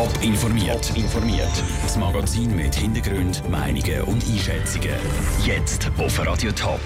Top 0.00 0.22
informiert. 0.22 0.96
informiert. 0.96 1.62
Das 1.82 1.98
Magazin 1.98 2.56
mit 2.56 2.74
Hintergrund, 2.74 3.46
Meinungen 3.50 4.00
und 4.04 4.24
Einschätzungen. 4.26 4.94
Jetzt 5.44 5.90
auf 5.98 6.18
Radio 6.26 6.50
Top. 6.52 6.80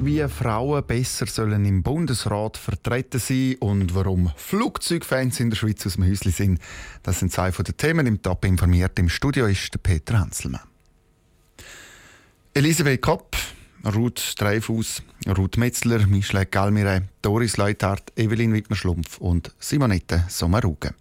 Wie 0.00 0.26
Frauen 0.26 0.84
besser 0.84 1.26
sollen 1.26 1.64
im 1.64 1.84
Bundesrat 1.84 2.56
vertreten 2.56 3.20
sein 3.20 3.54
und 3.60 3.94
warum 3.94 4.32
Flugzeugfans 4.34 5.38
in 5.38 5.50
der 5.50 5.56
Schweiz 5.56 5.86
aus 5.86 5.94
dem 5.94 6.04
Häuschen 6.04 6.32
sind, 6.32 6.60
das 7.04 7.20
sind 7.20 7.30
zwei 7.30 7.52
von 7.52 7.64
den 7.64 7.76
Themen 7.76 8.04
im 8.08 8.20
Top 8.20 8.44
informiert. 8.44 8.98
Im 8.98 9.08
Studio 9.08 9.46
ist 9.46 9.72
der 9.72 9.78
Peter 9.78 10.18
Hanselmann. 10.18 10.62
Elisabeth 12.54 13.02
Kopp, 13.02 13.36
Ruth 13.84 14.34
Dreifuss, 14.36 15.00
Ruth 15.28 15.58
Metzler, 15.58 16.04
Michelle 16.08 16.46
Galmire, 16.46 17.04
Doris 17.22 17.56
Leuthardt, 17.56 18.12
Evelyn 18.16 18.52
Wittmer-Schlumpf 18.52 19.18
und 19.18 19.54
Simonette 19.60 20.24
Sommaruga. 20.28 20.92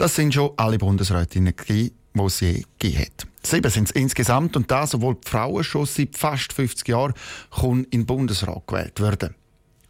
Das 0.00 0.14
sind 0.14 0.32
schon 0.32 0.52
alle 0.56 0.78
Bundesrätinnen, 0.78 1.52
die 1.68 1.92
es 2.14 2.40
je 2.40 2.64
gegeben 2.78 3.04
hat. 3.04 3.26
Sieben 3.42 3.70
sind 3.70 3.84
es 3.84 3.90
insgesamt 3.90 4.56
und 4.56 4.70
das, 4.70 4.94
obwohl 4.94 5.16
die 5.16 5.28
Frauen 5.28 5.62
schon 5.62 5.84
seit 5.84 6.16
fast 6.16 6.54
50 6.54 6.88
Jahren 6.88 7.12
in 7.62 7.84
den 7.90 8.06
Bundesrat 8.06 8.66
gewählt 8.66 8.98
werden. 8.98 9.34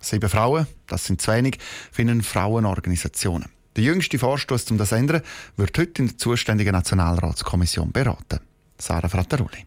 Sieben 0.01 0.29
Frauen, 0.29 0.67
das 0.89 1.05
sind 1.05 1.23
zu 1.23 1.31
wenig, 1.31 1.59
finden 1.93 2.25
Frauenorganisationen. 2.25 3.51
Der 3.77 3.85
jüngste 3.85 4.19
Vorstoß, 4.19 4.73
um 4.73 4.79
das 4.79 4.89
zu 4.89 4.97
ändern, 4.97 5.23
wird 5.57 5.79
heute 5.79 6.03
in 6.03 6.09
der 6.09 6.19
zuständigen 6.19 6.73
Nationalratskommission 6.73 7.93
beraten. 7.93 8.41
Sarah 8.79 9.09
Frattaroli. 9.09 9.65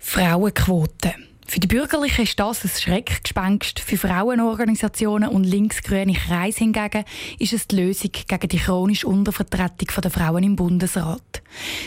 Frauenquote. 0.00 1.14
Für 1.46 1.60
die 1.60 1.66
Bürgerlichen 1.66 2.24
ist 2.24 2.40
das 2.40 2.64
ein 2.64 2.70
Schreckgespenst. 2.70 3.78
Für 3.78 3.96
Frauenorganisationen 3.96 5.28
und 5.28 5.44
linksgrüne 5.44 6.14
Kreise 6.14 6.60
hingegen 6.60 7.04
ist 7.38 7.52
es 7.52 7.68
die 7.68 7.76
Lösung 7.76 8.10
gegen 8.12 8.48
die 8.48 8.58
chronische 8.58 9.06
Untervertretung 9.06 9.88
der 10.02 10.10
Frauen 10.10 10.42
im 10.42 10.56
Bundesrat. 10.56 11.42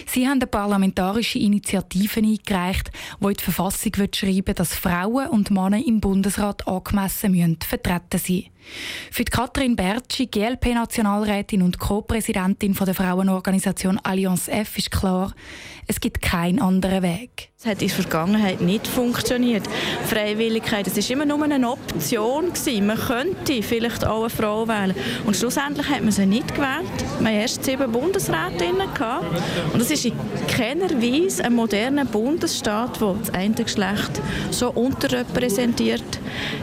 Sie 0.06 0.28
haben 0.28 0.40
eine 0.40 0.48
parlamentarische 0.48 1.40
Initiative 1.40 2.20
eingereicht, 2.20 2.92
die 3.20 3.26
in 3.26 3.34
die 3.34 3.44
Verfassung 3.44 3.94
schreiben 4.14 4.56
dass 4.56 4.76
Frauen 4.76 5.28
und 5.30 5.52
Männer 5.52 5.86
im 5.86 6.00
Bundesrat 6.00 6.68
angemessen 6.68 7.32
müssen 7.32 7.58
vertreten 7.62 8.20
sein 8.20 8.46
für 9.12 9.24
die 9.24 9.32
Katrin 9.32 9.76
Bertschi, 9.76 10.28
GLP-Nationalrätin 10.28 11.62
und 11.62 11.80
Co-Präsidentin 11.80 12.74
der 12.74 12.94
Frauenorganisation 12.94 14.00
Allianz 14.00 14.48
F, 14.48 14.78
ist 14.78 14.92
klar, 14.92 15.34
es 15.88 16.00
gibt 16.00 16.22
keinen 16.22 16.60
anderen 16.60 17.04
Weg. 17.04 17.50
Es 17.60 17.66
hat 17.66 17.82
in 17.82 17.88
der 17.88 17.98
Vergangenheit 17.98 18.62
nicht 18.62 18.86
funktioniert. 18.86 19.64
Freiwilligkeit, 20.06 20.86
es 20.86 20.96
war 20.96 21.16
immer 21.16 21.26
nur 21.26 21.42
eine 21.44 21.72
Option. 21.72 22.52
Man 22.86 22.98
könnte 23.00 23.64
vielleicht 23.64 24.06
auch 24.06 24.20
eine 24.20 24.30
Frau 24.30 24.68
wählen. 24.68 24.94
Und 25.26 25.36
schlussendlich 25.36 25.90
hat 25.90 26.04
man 26.04 26.12
sie 26.12 26.28
nicht 26.28 26.54
gewählt. 26.54 26.86
Wir 27.18 27.30
hatten 27.30 27.40
erst 27.40 27.64
sieben 27.64 27.92
Bundesrätinnen. 27.92 28.88
Und 29.74 29.82
es 29.82 29.90
ist 29.90 30.06
in 30.06 30.14
keiner 30.48 31.02
Weise 31.02 31.46
ein 31.46 31.56
moderner 31.56 32.06
Bundesstaat, 32.06 33.02
wo 33.02 33.16
das 33.16 33.32
eine 33.32 33.56
Geschlecht 33.56 34.22
so 34.52 34.70
unterrepräsentiert 34.70 36.20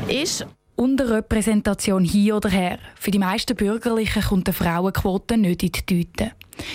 ist. 0.07 0.47
Unterrepräsentation 0.77 2.05
hier 2.05 2.37
oder 2.37 2.51
her. 2.51 2.79
Für 2.95 3.11
die 3.11 3.19
meisten 3.19 3.57
Bürgerlichen 3.57 4.23
kommt 4.23 4.47
eine 4.47 4.55
Frauenquote 4.55 5.39
nicht 5.39 5.65
in 5.65 5.73
die 5.73 5.87
Tüte. 5.87 6.31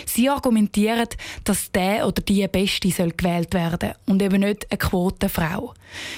Sie 0.05 0.29
argumentieren, 0.29 1.07
dass 1.43 1.71
der 1.71 2.07
oder 2.07 2.21
die 2.21 2.47
Beste 2.47 2.91
soll 2.91 3.11
gewählt 3.11 3.53
werden 3.53 3.93
und 4.05 4.21
eben 4.21 4.41
nicht 4.41 4.69
eine 4.69 4.77
Quotenfrau. 4.77 5.73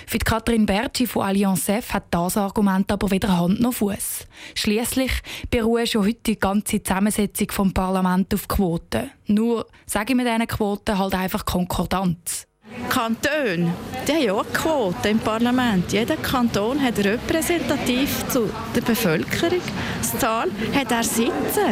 Für 0.06 0.18
die 0.18 0.26
Katrin 0.26 0.66
Bertschi 0.66 1.08
von 1.08 1.24
Allianz 1.24 1.70
F 1.70 1.94
hat 1.94 2.06
das 2.12 2.38
Argument 2.38 2.92
aber 2.92 3.12
weder 3.12 3.38
Hand 3.38 3.62
noch 3.62 3.74
Fuß. 3.74 4.28
Schließlich 4.56 5.12
beruht 5.50 5.90
schon 5.90 6.06
heute 6.06 6.20
die 6.26 6.40
ganze 6.40 6.84
Zusammensetzung 6.84 7.52
vom 7.52 7.74
Parlament 7.74 8.34
auf 8.34 8.48
Quoten. 8.48 9.12
Nur 9.28 9.66
sage 9.86 10.12
ich 10.12 10.18
mit 10.18 10.28
diesen 10.28 10.48
Quoten 10.48 10.98
halt 10.98 11.16
einfach 11.16 11.46
Konkordanz. 11.46 12.48
Kantone, 12.90 13.74
die 14.08 14.12
haben 14.12 14.24
ja 14.24 14.34
auch 14.34 14.46
Quote 14.54 15.10
im 15.10 15.20
Parlament. 15.20 15.92
Jeder 15.92 16.18
Kanton 16.18 16.82
hat 16.82 16.98
repräsentativ 17.00 18.28
zu 18.28 18.50
der 18.76 18.82
Bevölkerungszahl 18.82 20.50
hat 20.76 20.92
er 20.92 21.04
Sitze 21.04 21.66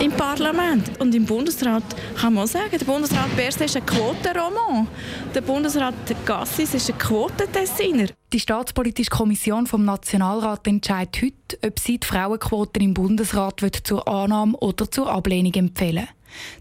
im 0.00 0.12
Parlament. 0.12 1.00
Und 1.00 1.14
im 1.14 1.24
Bundesrat 1.24 1.82
kann 2.20 2.34
man 2.34 2.44
auch 2.44 2.48
sagen, 2.48 2.76
der 2.78 2.84
Bundesrat 2.84 3.34
Berse 3.36 3.64
ist 3.64 3.76
ein 3.76 3.86
Quotenroman. 3.86 4.88
Der 5.34 5.40
Bundesrat 5.40 5.94
Gassis 6.24 6.74
ist 6.74 6.90
ein 6.90 6.98
Quotentessiner. 6.98 8.06
Die 8.32 8.40
Staatspolitische 8.40 9.10
Kommission 9.10 9.66
vom 9.66 9.84
Nationalrat 9.84 10.66
entscheidet 10.66 11.22
heute, 11.22 11.66
ob 11.66 11.78
sie 11.78 11.98
die 11.98 12.06
Frauenquoten 12.06 12.82
im 12.82 12.94
Bundesrat 12.94 13.60
zur 13.82 14.06
Annahme 14.06 14.56
oder 14.58 14.90
zur 14.90 15.10
Ablehnung 15.10 15.54
empfehlen 15.54 16.08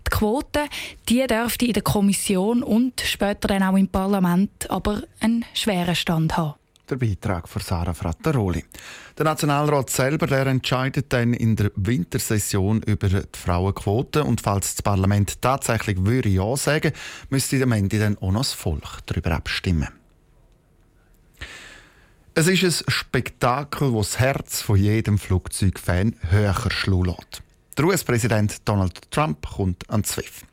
die 0.08 0.10
Quote 0.10 0.66
die 1.08 1.26
dürfte 1.28 1.66
in 1.66 1.74
der 1.74 1.84
Kommission 1.84 2.64
und 2.64 3.02
später 3.02 3.48
dann 3.48 3.64
auch 3.64 3.78
im 3.78 3.88
Parlament 3.88 4.70
aber 4.70 5.04
einen 5.20 5.46
schweren 5.54 5.96
Stand 5.96 6.38
haben. 6.38 6.56
Der 6.90 6.96
Beitrag 6.96 7.48
von 7.48 7.62
Sarah 7.62 7.94
Frattaroli. 7.94 8.66
Der 9.18 9.26
Nationalrat 9.26 9.92
selber 9.92 10.26
der 10.26 10.48
entscheidet 10.48 11.14
dann 11.14 11.34
in 11.34 11.56
der 11.56 11.72
Wintersession 11.76 12.82
über 12.82 13.10
die 13.10 13.22
Frauenquote 13.34 14.24
und 14.24 14.42
falls 14.42 14.76
das 14.76 14.82
Parlament 14.82 15.40
tatsächlich 15.42 16.04
würde 16.04 16.30
ja 16.30 16.56
sagen, 16.56 16.94
müsste 17.30 17.62
am 17.62 17.74
Ende 17.74 18.00
dann 18.00 18.18
auch 18.18 18.32
noch 18.32 18.42
das 18.42 18.54
Volk 18.54 19.00
darüber 19.06 19.32
abstimmen. 19.32 19.90
Es 22.34 22.48
ist 22.48 22.64
ein 22.88 22.92
Spektakel, 22.92 23.92
das 23.92 24.12
das 24.12 24.20
Herz 24.20 24.62
von 24.62 24.78
jedem 24.78 25.18
Flugzeugfan 25.18 26.16
höher 26.30 26.56
schlagen 26.70 27.06
lässt. 27.06 27.44
Der 27.80 27.88
US-Präsident 27.88 28.68
Donald 28.68 29.10
Trump 29.10 29.48
kommt 29.56 29.90
an 29.90 30.04
Zwift. 30.04 30.44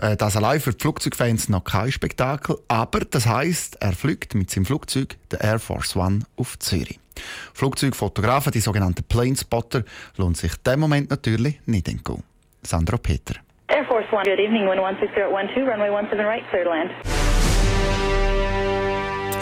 Äh, 0.00 0.16
das 0.16 0.36
allein 0.36 0.60
für 0.60 0.70
die 0.70 0.80
Flugzeugfans 0.80 1.48
noch 1.48 1.64
kein 1.64 1.90
Spektakel, 1.90 2.56
aber 2.68 3.00
das 3.00 3.26
heißt, 3.26 3.78
er 3.80 3.90
fliegt 3.90 4.36
mit 4.36 4.48
seinem 4.48 4.64
Flugzeug, 4.64 5.16
der 5.32 5.40
Air 5.40 5.58
Force 5.58 5.96
One, 5.96 6.20
auf 6.36 6.56
Zürich. 6.60 7.00
Flugzeugfotografen, 7.52 8.52
die 8.52 8.60
sogenannten 8.60 9.02
Planespotter, 9.02 9.82
lohnt 10.16 10.36
sich 10.36 10.54
dem 10.58 10.78
Moment 10.78 11.10
natürlich 11.10 11.60
nicht 11.66 11.88
entgehen. 11.88 12.22
Sandro 12.62 12.96
Peter. 12.98 13.34
Air 13.66 13.84
Force 13.86 14.06
One, 14.12 14.22
good 14.22 14.38
evening, 14.38 14.68
wind 14.68 14.78
160 14.78 15.20
at 15.20 15.30
12, 15.30 15.66
runway 15.66 15.90
17 15.90 16.20
right, 16.24 16.48
clear 16.48 16.62
to 16.62 16.70
land. 16.70 16.92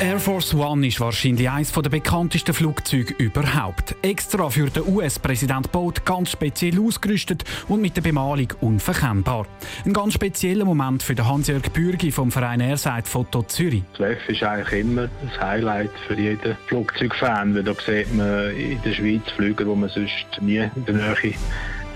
Air 0.00 0.18
Force 0.18 0.54
One 0.54 0.86
ist 0.86 0.98
wahrscheinlich 0.98 1.50
eines 1.50 1.72
der 1.72 1.90
bekanntesten 1.90 2.54
Flugzeuge 2.54 3.12
überhaupt. 3.18 3.94
Extra 4.00 4.48
für 4.48 4.70
den 4.70 4.88
US-Präsident 4.88 5.70
Boat 5.72 6.06
ganz 6.06 6.30
speziell 6.30 6.80
ausgerüstet 6.80 7.44
und 7.68 7.82
mit 7.82 7.98
der 7.98 8.00
Bemalung 8.00 8.48
unverkennbar. 8.62 9.46
Ein 9.84 9.92
ganz 9.92 10.14
spezieller 10.14 10.64
Moment 10.64 11.02
für 11.02 11.14
Hans-Jörg 11.22 11.70
Bürgi 11.74 12.10
vom 12.10 12.32
Verein 12.32 12.60
Airside 12.60 13.04
Foto 13.04 13.42
Zürich. 13.42 13.82
Das 13.98 14.12
F 14.12 14.28
ist 14.30 14.42
eigentlich 14.42 14.80
immer 14.80 15.02
ein 15.02 15.38
Highlight 15.38 15.90
für 16.08 16.14
jeden 16.14 16.56
Flugzeugfan, 16.68 17.54
weil 17.54 17.64
da 17.64 17.74
sieht 17.74 18.14
man 18.14 18.56
in 18.56 18.80
der 18.82 18.94
Schweiz 18.94 19.30
Flüge, 19.36 19.66
die 19.66 19.76
man 19.76 19.90
sonst 19.90 20.40
nie 20.40 20.66
in 20.76 20.84
der 20.86 20.94
Nähe 20.94 21.34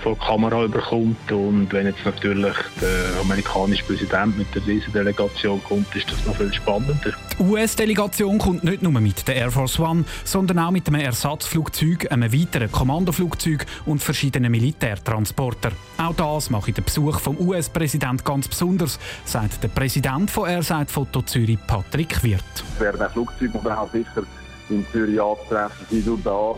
von 0.05 0.13
der 0.13 0.27
Kamera 0.27 0.63
überkommt. 0.63 1.31
Und 1.31 1.73
wenn 1.73 1.87
jetzt 1.87 2.05
natürlich 2.05 2.55
der 2.79 3.21
amerikanische 3.21 3.83
Präsident 3.85 4.37
mit 4.37 4.47
der 4.53 4.61
Delegation 4.61 5.61
kommt, 5.63 5.93
ist 5.95 6.11
das 6.11 6.23
noch 6.25 6.35
viel 6.35 6.53
spannender. 6.53 7.13
Die 7.39 7.43
US-Delegation 7.43 8.37
kommt 8.37 8.63
nicht 8.63 8.83
nur 8.83 8.91
mit 8.91 9.27
der 9.27 9.35
Air 9.35 9.51
Force 9.51 9.79
One, 9.79 10.05
sondern 10.23 10.59
auch 10.59 10.71
mit 10.71 10.87
einem 10.87 11.01
Ersatzflugzeug, 11.01 12.11
einem 12.11 12.31
weiteren 12.31 12.71
Kommandoflugzeug 12.71 13.65
und 13.85 14.03
verschiedenen 14.03 14.51
Militärtransportern. 14.51 15.73
Auch 15.97 16.13
das 16.13 16.51
mache 16.51 16.69
ich 16.69 16.75
den 16.75 16.83
Besuch 16.83 17.19
vom 17.19 17.39
US-Präsident 17.39 18.23
ganz 18.23 18.47
besonders, 18.47 18.99
sagt 19.25 19.63
der 19.63 19.69
Präsident 19.69 20.29
von 20.29 20.47
Airside 20.47 20.87
Foto 20.87 21.23
Zürich, 21.23 21.57
Patrick 21.65 22.23
Wirth. 22.23 22.63
Werden 22.77 23.01
ein 23.01 23.09
Flugzeug 23.09 23.55
auch 23.55 23.91
sicher 23.91 24.23
in 24.69 24.85
Zürich 24.91 25.19
anzutreffen, 25.19 25.87
sind 25.89 26.05
nur 26.05 26.19
da 26.23 26.55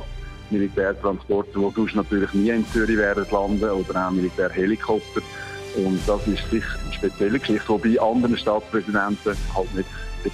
Militärtransporte, 0.51 1.51
die 1.55 1.73
sonst 1.75 1.95
natürlich 1.95 2.33
nie 2.33 2.49
in 2.49 2.65
Zürich 2.67 2.97
werden 2.97 3.25
landen 3.31 3.69
oder 3.69 4.07
auch 4.07 4.11
Militärhelikopter. 4.11 5.21
Und 5.75 5.99
das 6.07 6.27
ist 6.27 6.49
sicher 6.49 6.79
eine 6.83 6.93
spezielle 6.93 7.39
Geschichte, 7.39 7.79
die 7.83 7.97
bei 7.97 8.01
anderen 8.01 8.37
Stadtpräsidenten 8.37 9.37
halt 9.55 9.75
nicht 9.75 9.87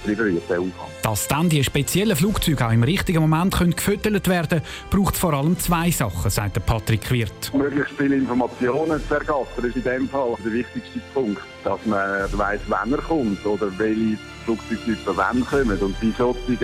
der 0.06 0.60
Aufwand. 0.60 0.72
Dass 1.02 1.28
dann 1.28 1.48
die 1.48 1.62
speziellen 1.62 2.16
Flugzeuge 2.16 2.66
auch 2.66 2.72
im 2.72 2.82
richtigen 2.82 3.20
Moment 3.20 3.54
können 3.54 3.76
gefüttert 3.76 4.28
werden 4.28 4.62
braucht 4.90 5.16
vor 5.16 5.34
allem 5.34 5.58
zwei 5.58 5.90
Sachen, 5.90 6.30
sagt 6.30 6.64
Patrick 6.66 7.10
Wirth. 7.10 7.52
Möglichst 7.54 7.94
viele 7.96 8.16
Informationen 8.16 9.00
zu 9.06 9.14
ergattern 9.14 9.64
ist 9.64 9.76
in 9.76 9.82
dem 9.82 10.08
Fall 10.08 10.34
der 10.44 10.52
wichtigste 10.52 11.00
Punkt. 11.12 11.42
Dass 11.64 11.84
man 11.86 12.00
weiss, 12.32 12.60
wann 12.68 12.92
er 12.92 12.98
kommt 12.98 13.44
oder 13.46 13.70
welche 13.78 14.18
Flugzeugtypen 14.44 15.16
wann 15.16 15.44
kommen. 15.44 15.78
Und 15.78 16.00
bei 16.00 16.12
solchen 16.16 16.58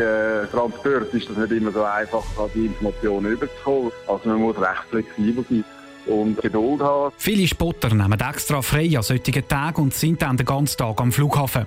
Transporten 0.50 1.16
ist 1.16 1.28
das 1.30 1.36
nicht 1.36 1.52
immer 1.52 1.72
so 1.72 1.82
einfach, 1.82 2.24
die 2.54 2.66
Informationen 2.66 3.32
überzukommen. 3.32 3.92
Also 4.06 4.28
man 4.28 4.38
muss 4.40 4.56
recht 4.58 4.84
flexibel 4.90 5.44
sein 5.48 5.64
und 6.06 6.40
Geduld 6.40 6.80
haben. 6.80 7.12
Viele 7.16 7.46
Spotter 7.46 7.94
nehmen 7.94 8.20
extra 8.20 8.62
frei 8.62 8.96
an 8.96 9.02
solchen 9.02 9.46
Tagen 9.46 9.82
und 9.82 9.94
sind 9.94 10.22
dann 10.22 10.36
den 10.36 10.46
ganzen 10.46 10.78
Tag 10.78 11.00
am 11.00 11.12
Flughafen. 11.12 11.66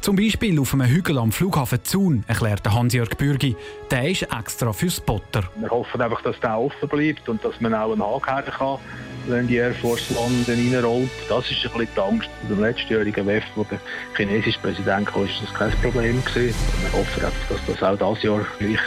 Zum 0.00 0.16
Beispiel 0.16 0.58
auf 0.60 0.74
einem 0.74 0.86
Hügel 0.86 1.18
am 1.18 1.32
Flughafen 1.32 1.82
Zun, 1.82 2.24
erklärt 2.26 2.70
Hans-Jörg 2.70 3.16
Bürgi. 3.16 3.56
Der 3.90 4.10
ist 4.10 4.22
extra 4.22 4.72
für 4.72 4.90
Spotter. 4.90 5.44
Wir 5.56 5.70
hoffen 5.70 6.00
einfach, 6.00 6.22
dass 6.22 6.38
der 6.40 6.58
offen 6.58 6.88
bleibt 6.88 7.28
und 7.28 7.44
dass 7.44 7.60
man 7.60 7.74
auch 7.74 7.96
nachgehen 7.96 8.52
kann 8.52 8.78
wenn 9.26 9.46
die 9.46 9.56
Air 9.56 9.74
Force 9.74 10.08
dann 10.08 10.56
reinrollt. 10.56 11.10
Das 11.28 11.50
ist 11.50 11.64
ein 11.64 11.72
bisschen 11.72 11.88
die 11.96 12.00
Angst. 12.00 12.28
Beim 12.48 12.60
letztjährigen 12.60 13.26
WEF, 13.26 13.44
wo 13.54 13.64
der 13.64 13.78
chinesische 14.16 14.58
Präsident 14.60 15.06
kam, 15.06 15.24
ist 15.24 15.42
das 15.42 15.54
kein 15.54 15.70
Problem 15.80 16.24
gewesen. 16.24 16.56
Wir 16.80 16.92
hoffen, 16.92 17.22
dass 17.48 17.60
das 17.66 17.82
auch 17.82 18.14
dieses 18.14 18.24
Jahr 18.24 18.46
gleich 18.58 18.80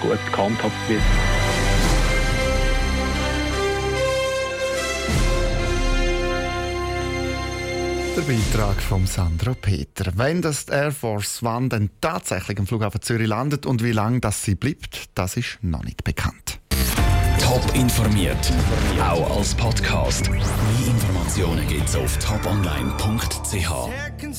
gut 0.00 0.32
gehandhabt 0.32 0.88
wird. 0.88 1.33
Der 8.16 8.22
Beitrag 8.22 8.80
von 8.80 9.08
Sandro 9.08 9.54
Peter. 9.54 10.12
Wenn 10.14 10.40
das 10.40 10.68
Air 10.68 10.92
Force 10.92 11.42
One 11.42 11.68
dann 11.68 11.90
tatsächlich 12.00 12.56
am 12.60 12.66
Flughafen 12.66 13.02
Zürich 13.02 13.26
landet 13.26 13.66
und 13.66 13.82
wie 13.82 13.90
lange 13.90 14.20
das 14.20 14.44
sie 14.44 14.54
bleibt, 14.54 15.06
das 15.16 15.36
ist 15.36 15.58
noch 15.62 15.82
nicht 15.82 16.04
bekannt. 16.04 16.60
Top 17.40 17.74
informiert, 17.74 18.52
auch 19.00 19.36
als 19.36 19.52
Podcast. 19.56 20.30
Mehr 20.30 20.40
Informationen 20.86 21.66
gibt's 21.66 21.96
auf 21.96 22.16
toponline.ch. 22.18 24.13